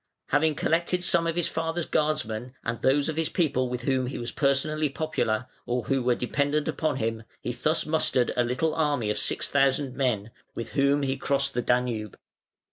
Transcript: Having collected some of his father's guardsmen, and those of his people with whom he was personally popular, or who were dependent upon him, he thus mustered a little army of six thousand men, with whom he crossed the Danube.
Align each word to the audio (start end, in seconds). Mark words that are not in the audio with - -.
Having 0.29 0.55
collected 0.55 1.03
some 1.03 1.27
of 1.27 1.35
his 1.35 1.47
father's 1.47 1.85
guardsmen, 1.85 2.55
and 2.63 2.81
those 2.81 3.07
of 3.07 3.17
his 3.17 3.29
people 3.29 3.69
with 3.69 3.83
whom 3.83 4.07
he 4.07 4.17
was 4.17 4.31
personally 4.31 4.89
popular, 4.89 5.45
or 5.67 5.83
who 5.83 6.01
were 6.01 6.15
dependent 6.15 6.67
upon 6.67 6.95
him, 6.95 7.21
he 7.39 7.51
thus 7.51 7.85
mustered 7.85 8.31
a 8.35 8.43
little 8.43 8.73
army 8.73 9.11
of 9.11 9.19
six 9.19 9.47
thousand 9.47 9.95
men, 9.95 10.31
with 10.55 10.69
whom 10.71 11.03
he 11.03 11.17
crossed 11.17 11.53
the 11.53 11.61
Danube. 11.61 12.17